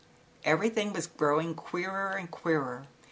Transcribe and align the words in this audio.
Everything 0.43 0.93
was 0.93 1.05
growing 1.05 1.53
queerer 1.53 2.09
and 2.09 2.31
queerer. 2.31 2.87